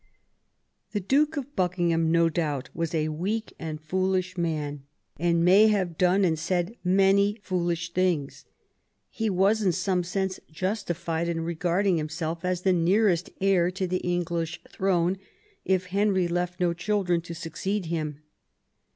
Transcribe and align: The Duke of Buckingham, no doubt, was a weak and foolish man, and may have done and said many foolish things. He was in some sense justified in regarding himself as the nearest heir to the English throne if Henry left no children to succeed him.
The 0.93 0.99
Duke 0.99 1.37
of 1.37 1.55
Buckingham, 1.55 2.11
no 2.11 2.27
doubt, 2.27 2.71
was 2.73 2.95
a 2.95 3.09
weak 3.09 3.53
and 3.59 3.79
foolish 3.79 4.35
man, 4.35 4.81
and 5.19 5.45
may 5.45 5.67
have 5.67 5.95
done 5.95 6.25
and 6.25 6.39
said 6.39 6.75
many 6.83 7.35
foolish 7.43 7.93
things. 7.93 8.45
He 9.11 9.29
was 9.29 9.61
in 9.61 9.71
some 9.71 10.03
sense 10.03 10.39
justified 10.49 11.27
in 11.27 11.41
regarding 11.41 11.97
himself 11.97 12.43
as 12.43 12.61
the 12.63 12.73
nearest 12.73 13.29
heir 13.39 13.69
to 13.69 13.85
the 13.85 13.97
English 13.97 14.59
throne 14.67 15.19
if 15.65 15.85
Henry 15.85 16.27
left 16.27 16.59
no 16.59 16.73
children 16.73 17.21
to 17.21 17.35
succeed 17.35 17.85
him. 17.85 18.23